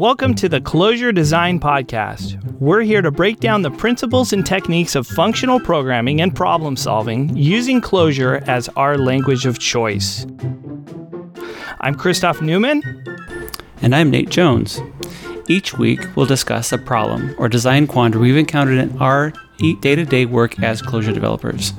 [0.00, 2.42] Welcome to the Clojure Design Podcast.
[2.58, 7.36] We're here to break down the principles and techniques of functional programming and problem solving
[7.36, 10.24] using Clojure as our language of choice.
[11.82, 12.82] I'm Christoph Neumann.
[13.82, 14.80] And I'm Nate Jones.
[15.48, 20.06] Each week, we'll discuss a problem or design quandary we've encountered in our day to
[20.06, 21.74] day work as Clojure developers.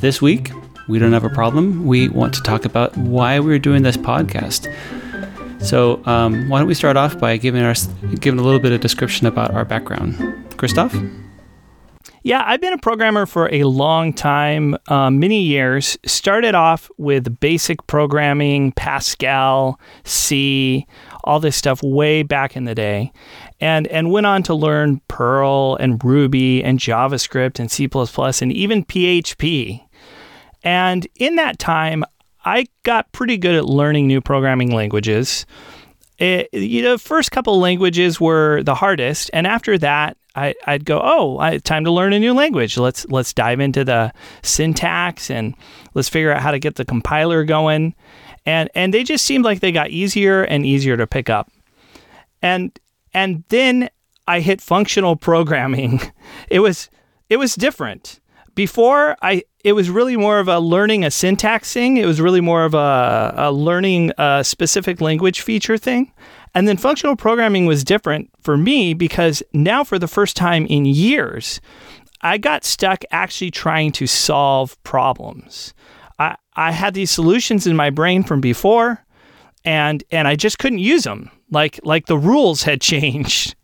[0.00, 0.50] This week,
[0.88, 1.86] we don't have a problem.
[1.86, 4.74] We want to talk about why we're doing this podcast.
[5.64, 7.86] So, um, why don't we start off by giving us
[8.20, 10.16] giving a little bit of description about our background,
[10.58, 10.94] Christoph?
[12.22, 15.98] Yeah, I've been a programmer for a long time, uh, many years.
[16.06, 20.86] Started off with basic programming, Pascal, C,
[21.24, 23.10] all this stuff way back in the day,
[23.60, 27.88] and and went on to learn Perl and Ruby and JavaScript and C++
[28.42, 29.82] and even PHP.
[30.62, 32.04] And in that time,
[32.44, 35.46] I got pretty good at learning new programming languages.
[36.18, 41.00] It, you know, first couple languages were the hardest, and after that, I, would go,
[41.02, 42.76] "Oh, I, time to learn a new language.
[42.76, 45.54] Let's let's dive into the syntax and
[45.94, 47.94] let's figure out how to get the compiler going."
[48.46, 51.50] And and they just seemed like they got easier and easier to pick up.
[52.42, 52.78] And
[53.12, 53.88] and then
[54.28, 56.00] I hit functional programming.
[56.48, 56.90] It was
[57.28, 58.20] it was different
[58.54, 61.96] before I it was really more of a learning a syntax thing.
[61.96, 66.12] It was really more of a, a learning a specific language feature thing.
[66.54, 70.84] And then functional programming was different for me because now for the first time in
[70.84, 71.60] years,
[72.20, 75.74] I got stuck actually trying to solve problems.
[76.18, 79.04] I, I had these solutions in my brain from before
[79.64, 81.30] and and I just couldn't use them.
[81.50, 83.54] Like like the rules had changed.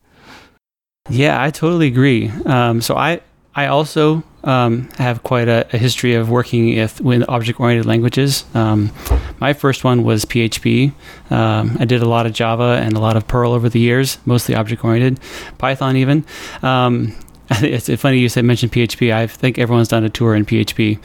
[1.09, 2.31] Yeah, I totally agree.
[2.47, 3.21] Um, so I
[3.55, 8.45] I also um, have quite a, a, history of working with, with object-oriented languages.
[8.55, 8.91] Um,
[9.39, 10.93] my first one was PHP.
[11.31, 14.19] Um, I did a lot of Java and a lot of Perl over the years,
[14.25, 15.21] mostly object-oriented,
[15.59, 16.25] Python even.
[16.63, 17.15] Um,
[17.51, 19.13] it's funny you said mention PHP.
[19.13, 20.99] I think everyone's done a tour in PHP,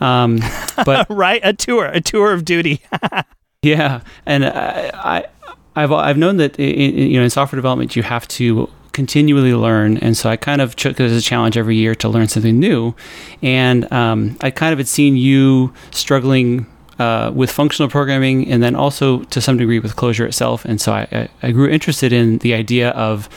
[0.00, 0.40] um,
[0.84, 2.82] but right, a tour, a tour of duty.
[3.62, 5.26] yeah, and I, I
[5.76, 9.96] I've I've known that in, you know in software development you have to continually learn.
[9.98, 12.58] And so I kind of took it as a challenge every year to learn something
[12.58, 12.94] new.
[13.42, 16.66] And um, I kind of had seen you struggling
[16.98, 20.64] uh, with functional programming and then also to some degree with Clojure itself.
[20.64, 23.28] And so I, I grew interested in the idea of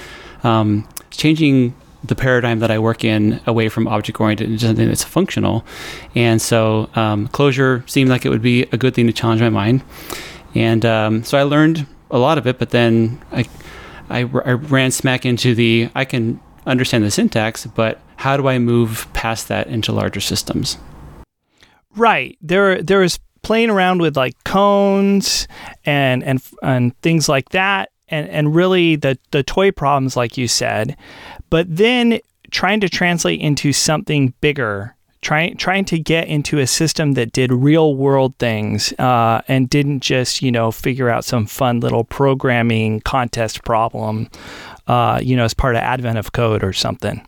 [0.44, 1.74] um, changing
[2.04, 5.66] the paradigm that I work in away from object oriented into something that's functional.
[6.14, 9.50] And so um, Clojure seemed like it would be a good thing to challenge my
[9.50, 9.84] mind.
[10.54, 13.46] And um, so I learned a lot of it, but then I
[14.10, 18.60] I, I ran smack into the I can understand the syntax, but how do I
[18.60, 20.78] move past that into larger systems?
[21.96, 22.38] Right.
[22.42, 25.48] There there is playing around with like koans
[25.86, 30.48] and and and things like that and and really the the toy problems like you
[30.48, 30.98] said.
[31.50, 32.20] But then
[32.52, 34.95] trying to translate into something bigger
[35.26, 40.02] trying trying to get into a system that did real world things uh, and didn't
[40.02, 44.30] just you know figure out some fun little programming contest problem,
[44.86, 47.26] uh, you know, as part of Advent of Code or something.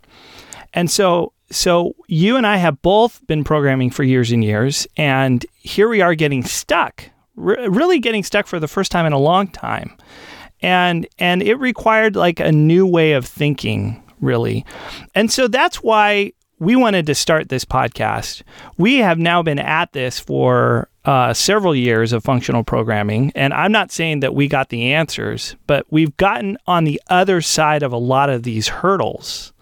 [0.75, 5.43] And so so you and I have both been programming for years and years, and
[5.55, 7.03] here we are getting stuck,
[7.35, 9.97] really getting stuck for the first time in a long time.
[10.61, 14.65] And and it required like a new way of thinking really.
[15.15, 18.41] And so that's why we wanted to start this podcast.
[18.77, 23.71] We have now been at this for uh, several years of functional programming, and I'm
[23.71, 27.91] not saying that we got the answers, but we've gotten on the other side of
[27.91, 29.53] a lot of these hurdles,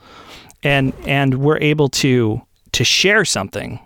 [0.64, 2.42] and and we're able to
[2.72, 3.80] to share something.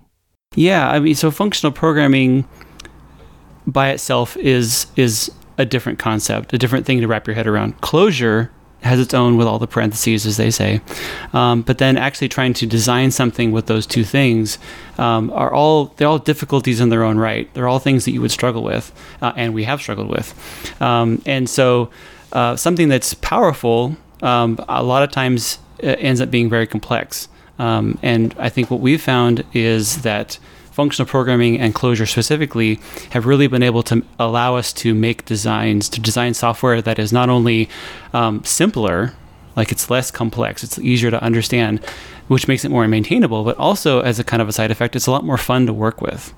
[0.55, 2.47] Yeah, I mean, so functional programming
[3.65, 7.81] by itself is is a different concept, a different thing to wrap your head around.
[7.81, 8.49] Clojure
[8.81, 10.81] has its own with all the parentheses, as they say.
[11.33, 14.57] Um, but then actually trying to design something with those two things
[14.97, 17.53] um, are all they're all difficulties in their own right.
[17.53, 18.91] They're all things that you would struggle with,
[19.21, 20.33] uh, and we have struggled with.
[20.81, 21.89] Um, and so
[22.31, 27.27] uh, something that's powerful um, a lot of times uh, ends up being very complex.
[27.57, 30.39] Um, and I think what we've found is that
[30.79, 32.79] functional programming and Clojure specifically
[33.09, 37.11] have really been able to allow us to make designs, to design software that is
[37.11, 37.67] not only
[38.13, 39.13] um, simpler,
[39.57, 41.83] like it's less complex, it's easier to understand,
[42.29, 45.05] which makes it more maintainable, but also as a kind of a side effect, it's
[45.05, 46.33] a lot more fun to work with.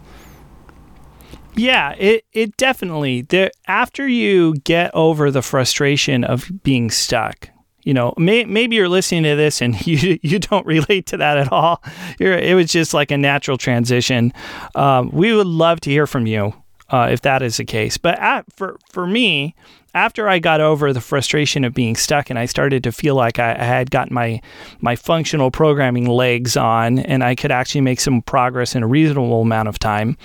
[1.55, 7.50] Yeah, it it definitely there after you get over the frustration of being stuck
[7.83, 11.38] you know, may, maybe you're listening to this and you you don't relate to that
[11.38, 11.83] at all.
[12.19, 14.33] You're, it was just like a natural transition.
[14.75, 16.54] Um, we would love to hear from you.
[16.92, 17.98] uh, if that is the case.
[17.98, 19.56] But at, for for me,
[19.94, 23.39] after I got over the frustration of being stuck and I started to feel like
[23.39, 24.42] I, I had gotten my
[24.81, 29.42] my functional programming legs on and I could actually make some progress in a reasonable
[29.42, 30.18] amount of time,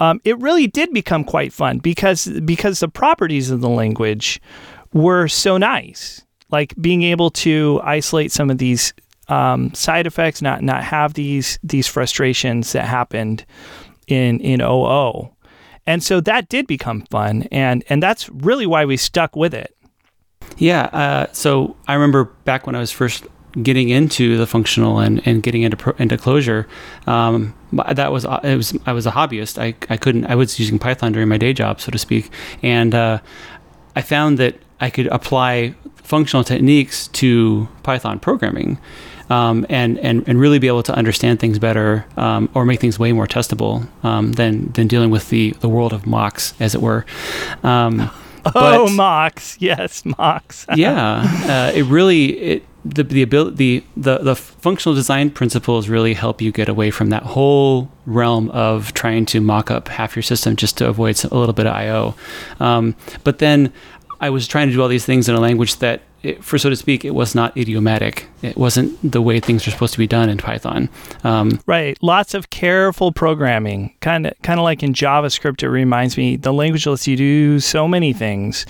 [0.00, 4.40] um, it really did become quite fun because because the properties of the language
[4.92, 6.22] were so nice.
[6.50, 8.92] Like being able to isolate some of these
[9.28, 13.44] um, side effects, not not have these these frustrations that happened
[14.06, 15.30] in in OO.
[15.86, 19.74] And so that did become fun, and and that's really why we stuck with it.
[20.58, 20.84] Yeah.
[20.92, 23.24] Uh, so I remember back when I was first
[23.62, 26.66] getting into the functional and, and getting into pro, into Clojure,
[27.06, 29.60] um, that was it was I was a hobbyist.
[29.60, 32.30] I, I couldn't I was using Python during my day job, so to speak,
[32.62, 33.18] and uh,
[33.96, 35.74] I found that I could apply
[36.10, 38.78] functional techniques to Python programming
[39.30, 42.98] um, and, and, and really be able to understand things better um, or make things
[42.98, 46.82] way more testable um, than, than dealing with the, the world of mocks, as it
[46.82, 47.06] were.
[47.62, 48.10] Um,
[48.56, 49.56] oh, mocks.
[49.60, 50.66] Yes, mocks.
[50.74, 51.22] yeah.
[51.44, 56.42] Uh, it really, it, the, the ability, the, the, the functional design principles really help
[56.42, 60.56] you get away from that whole realm of trying to mock up half your system
[60.56, 62.16] just to avoid a little bit of IO.
[62.58, 63.72] Um, but then
[64.20, 66.68] I was trying to do all these things in a language that it, for so
[66.68, 68.28] to speak, it was not idiomatic.
[68.42, 70.90] It wasn't the way things are supposed to be done in Python.
[71.24, 71.96] Um, right.
[72.02, 75.62] Lots of careful programming, kind of, kind of like in JavaScript.
[75.62, 78.66] It reminds me the language lets you do so many things,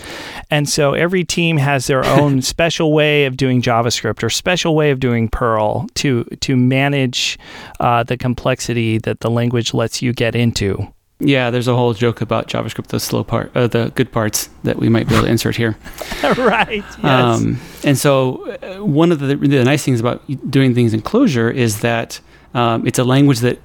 [0.51, 4.93] and so every team has their own special way of doing JavaScript or special way
[4.93, 7.39] of doing Perl to to manage
[7.81, 10.93] uh, the complexity that the language lets you get into.
[11.21, 14.79] Yeah, there's a whole joke about JavaScript, the slow part, uh, the good parts that
[14.79, 15.77] we might be able to insert here.
[16.23, 16.85] right.
[17.03, 17.05] Yes.
[17.05, 21.53] Um, and so, uh, one of the, the nice things about doing things in Clojure
[21.55, 22.21] is that
[22.55, 23.59] um, it's a language that,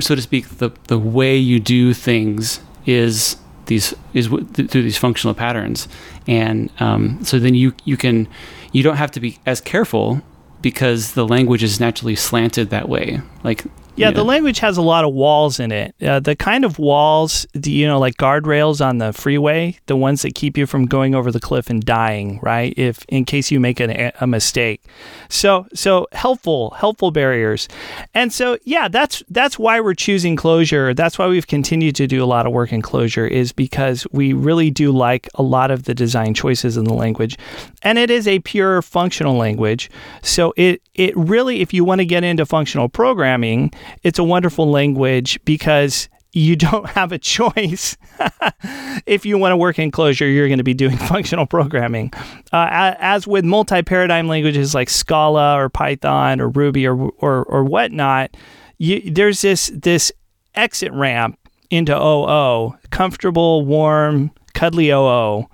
[0.00, 3.36] so to speak, the the way you do things is
[3.66, 5.88] these is w- th- through these functional patterns,
[6.26, 8.26] and um, so then you you can
[8.72, 10.22] you don't have to be as careful
[10.62, 13.20] because the language is naturally slanted that way.
[13.42, 13.64] Like
[13.96, 15.94] yeah, the language has a lot of walls in it.
[16.02, 20.34] Uh, the kind of walls, you know, like guardrails on the freeway, the ones that
[20.34, 22.74] keep you from going over the cliff and dying, right?
[22.76, 24.82] If in case you make a, a mistake.
[25.28, 27.68] So, so helpful, helpful barriers.
[28.14, 30.96] And so, yeah, that's that's why we're choosing Clojure.
[30.96, 34.32] That's why we've continued to do a lot of work in Clojure is because we
[34.32, 37.38] really do like a lot of the design choices in the language,
[37.82, 39.90] and it is a pure functional language.
[40.22, 44.70] So it it really, if you want to get into functional programming it's a wonderful
[44.70, 47.96] language because you don't have a choice.
[49.06, 52.12] if you want to work in Clojure, you're going to be doing functional programming.
[52.52, 57.64] Uh, as with multi paradigm languages like Scala or Python or Ruby or, or, or
[57.64, 58.36] whatnot,
[58.78, 60.12] you, there's this, this
[60.54, 61.38] exit ramp
[61.70, 65.46] into OO, comfortable, warm, cuddly OO,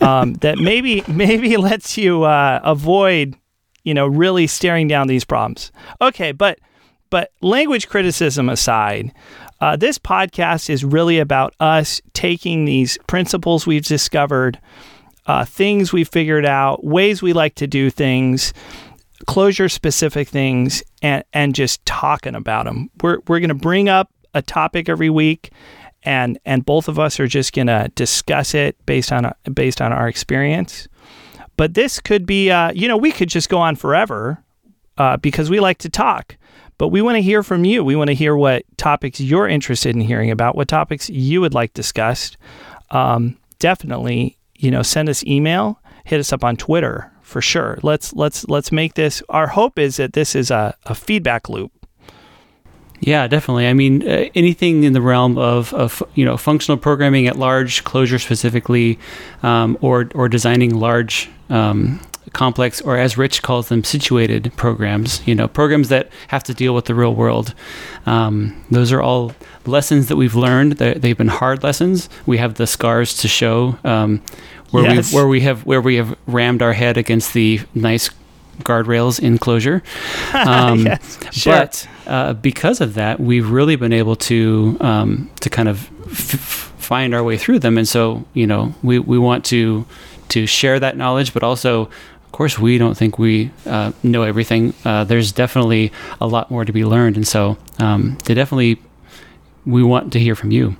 [0.00, 3.36] um, that maybe maybe lets you uh, avoid,
[3.84, 5.70] you know, really staring down these problems.
[6.00, 6.58] Okay, but
[7.10, 9.12] but language criticism aside,
[9.60, 14.60] uh, this podcast is really about us taking these principles we've discovered,
[15.26, 18.52] uh, things we've figured out, ways we like to do things,
[19.26, 22.90] Clojure specific things, and, and just talking about them.
[23.02, 25.50] We're, we're going to bring up a topic every week.
[26.02, 29.92] And, and both of us are just going to discuss it based on based on
[29.92, 30.86] our experience.
[31.56, 34.44] But this could be, uh, you know, we could just go on forever
[34.98, 36.36] uh, because we like to talk.
[36.78, 37.82] But we want to hear from you.
[37.82, 41.54] We want to hear what topics you're interested in hearing about, what topics you would
[41.54, 42.36] like discussed.
[42.90, 47.78] Um, definitely, you know, send us email, hit us up on Twitter for sure.
[47.82, 49.22] Let's let's let's make this.
[49.28, 51.72] Our hope is that this is a, a feedback loop.
[53.00, 53.66] Yeah, definitely.
[53.66, 57.84] I mean, uh, anything in the realm of, of you know functional programming at large,
[57.84, 58.98] Clojure specifically,
[59.42, 62.00] um, or or designing large um,
[62.32, 65.26] complex, or as Rich calls them, situated programs.
[65.26, 67.54] You know, programs that have to deal with the real world.
[68.06, 69.32] Um, those are all
[69.66, 70.72] lessons that we've learned.
[70.72, 72.08] They've been hard lessons.
[72.24, 74.22] We have the scars to show um,
[74.70, 75.12] where yes.
[75.12, 78.10] we where we have where we have rammed our head against the nice
[78.62, 79.82] guardrails in Clojure.
[80.46, 81.54] Um, yes, sure.
[81.54, 86.72] But uh, because of that, we've really been able to um, to kind of f-
[86.78, 87.78] find our way through them.
[87.78, 89.86] And so, you know, we, we want to
[90.28, 91.82] to share that knowledge, but also
[92.26, 94.74] of course, we don't think we uh, know everything.
[94.84, 98.78] Uh, there's definitely a lot more to be learned, and so um, they definitely
[99.64, 100.76] we want to hear from you.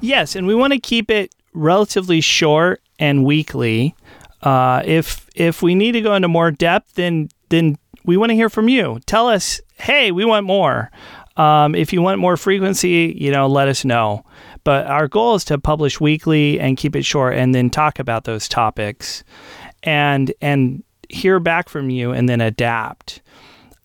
[0.00, 3.94] Yes, and we want to keep it relatively short and weekly.
[4.42, 8.34] Uh, if if we need to go into more depth, then then we want to
[8.34, 8.98] hear from you.
[9.06, 10.90] Tell us, hey, we want more.
[11.36, 14.24] Um, if you want more frequency, you know, let us know.
[14.64, 18.24] But our goal is to publish weekly and keep it short and then talk about
[18.24, 19.24] those topics
[19.82, 23.22] and and hear back from you and then adapt.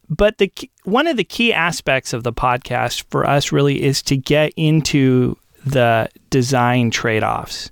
[0.10, 0.52] But the
[0.84, 5.38] one of the key aspects of the podcast for us really is to get into
[5.66, 7.72] the design trade-offs.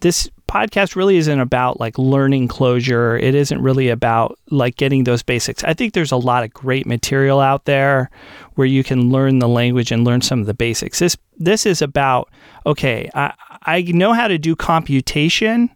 [0.00, 3.22] This podcast really isn't about like learning Clojure.
[3.22, 5.62] It isn't really about like getting those basics.
[5.62, 8.10] I think there's a lot of great material out there
[8.54, 10.98] where you can learn the language and learn some of the basics.
[10.98, 12.28] This this is about
[12.66, 15.70] okay, I, I know how to do computation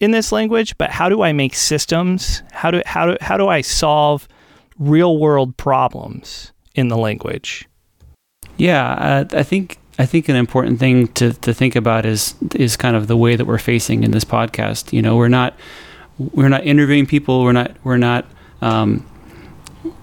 [0.00, 2.42] in this language, but how do I make systems?
[2.52, 4.28] How do how do how do I solve
[4.78, 7.66] real world problems in the language?
[8.58, 12.74] Yeah, uh, I think I think an important thing to, to think about is is
[12.74, 14.94] kind of the way that we're facing in this podcast.
[14.94, 15.58] You know, we're not
[16.16, 17.42] we're not interviewing people.
[17.42, 18.24] We're not we're not
[18.62, 19.06] um,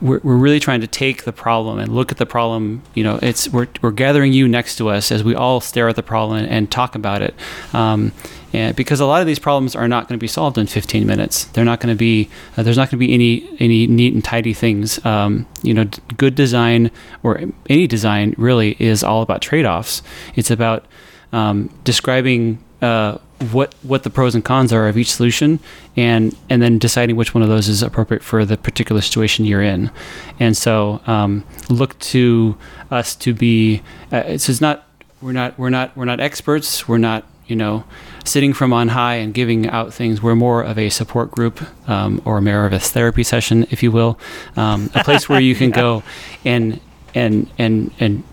[0.01, 2.81] we're, we're really trying to take the problem and look at the problem.
[2.93, 5.95] You know, it's we're, we're gathering you next to us as we all stare at
[5.95, 7.35] the problem and, and talk about it.
[7.73, 8.11] Um,
[8.53, 11.05] and because a lot of these problems are not going to be solved in 15
[11.05, 11.45] minutes.
[11.45, 12.29] They're not going to be.
[12.55, 15.03] Uh, there's not going to be any any neat and tidy things.
[15.05, 16.89] Um, you know, d- good design
[17.23, 20.01] or any design really is all about trade-offs.
[20.35, 20.85] It's about
[21.33, 23.17] um, describing uh,
[23.51, 25.59] what what the pros and cons are of each solution,
[25.95, 29.61] and and then deciding which one of those is appropriate for the particular situation you're
[29.61, 29.91] in.
[30.39, 32.57] And so um, look to
[32.91, 33.81] us to be.
[34.11, 34.87] Uh, is not.
[35.21, 35.57] We're not.
[35.57, 35.95] We're not.
[35.95, 36.87] We're not experts.
[36.87, 37.25] We're not.
[37.47, 37.85] You know,
[38.25, 40.21] sitting from on high and giving out things.
[40.21, 43.89] We're more of a support group, um, or more of a therapy session, if you
[43.89, 44.19] will,
[44.57, 45.75] um, a place where you can yeah.
[45.75, 46.03] go
[46.43, 46.81] and
[47.15, 48.23] and and and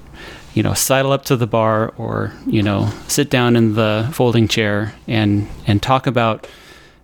[0.54, 4.48] you know, sidle up to the bar or, you know, sit down in the folding
[4.48, 6.46] chair and, and talk about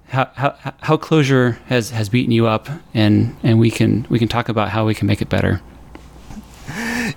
[0.08, 4.28] how, how, how Clojure has, has beaten you up and, and we can, we can
[4.28, 5.60] talk about how we can make it better.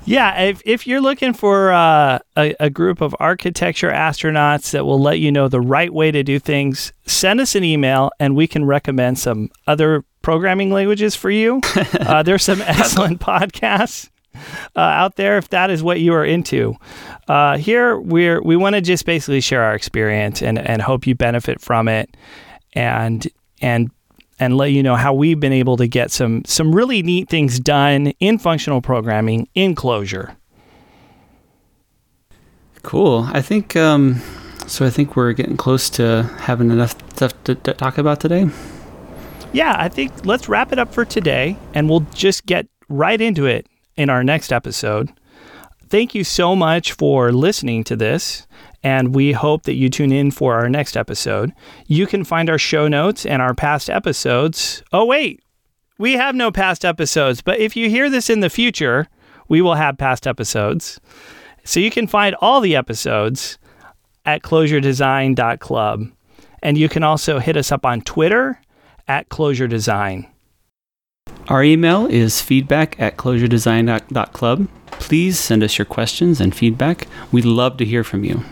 [0.06, 5.00] Yeah, if, if you're looking for uh, a, a group of architecture astronauts that will
[5.00, 8.48] let you know the right way to do things, send us an email and we
[8.48, 11.62] can recommend some other programming languages for you.
[11.94, 14.10] Uh, there's some excellent podcasts
[14.76, 16.76] uh, out there if that is what you are into.
[17.28, 21.16] Uh, here we're we want to just basically share our experience and and hope you
[21.16, 22.16] benefit from it,
[22.74, 23.28] and
[23.62, 23.92] and
[24.40, 27.60] and let you know how we've been able to get some some really neat things
[27.60, 30.36] done in functional programming in Clojure.
[32.82, 33.30] Cool.
[33.32, 34.22] I think um,
[34.68, 34.86] so.
[34.86, 38.50] I think we're getting close to having enough stuff to, to talk about today.
[39.54, 43.46] Yeah, I think let's wrap it up for today, and we'll just get right into
[43.46, 45.12] it in our next episode.
[45.88, 48.48] Thank you so much for listening to this,
[48.82, 51.54] and we hope that you tune in for our next episode.
[51.88, 54.84] You can find our show notes and our past episodes.
[54.92, 55.44] Oh, wait,
[55.98, 59.08] we have no past episodes, but if you hear this in the future,
[59.48, 61.00] we will have past episodes.
[61.64, 63.58] So you can find all the episodes
[64.26, 66.12] at clojuredesign.club.
[66.62, 68.60] And you can also hit us up on Twitter
[69.08, 70.28] at Clojure Design.
[71.50, 74.68] Our email is feedback at clojuredesign.club.
[74.88, 77.08] Please send us your questions and feedback.
[77.32, 78.44] We'd love to hear from you.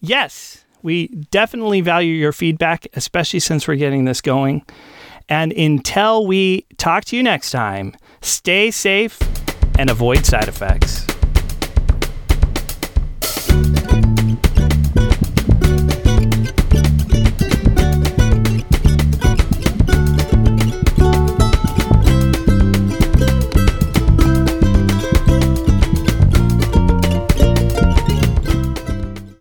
[0.00, 4.64] Yes, we definitely value your feedback, especially since we're getting this going.
[5.28, 9.18] And until we talk to you next time, stay safe
[9.78, 11.06] and avoid side effects.